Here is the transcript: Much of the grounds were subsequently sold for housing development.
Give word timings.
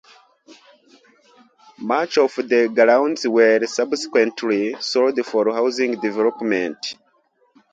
Much 1.77 2.17
of 2.17 2.33
the 2.35 2.67
grounds 2.73 3.27
were 3.27 3.63
subsequently 3.67 4.73
sold 4.79 5.23
for 5.23 5.53
housing 5.53 5.91
development. 6.01 6.95